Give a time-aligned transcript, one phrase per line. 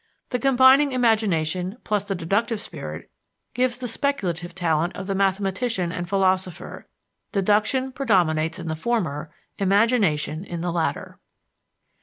[0.31, 3.11] The combining imagination plus the deductive spirit
[3.53, 6.87] gives the speculative talent of the mathematician and philosopher;
[7.33, 11.19] deduction predominates in the former, imagination in the latter.